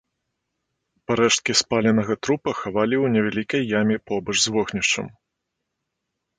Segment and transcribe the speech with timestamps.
[1.11, 5.07] Парэшткі спаленага трупа хавалі ў невялікай яме побач з вогнішчам.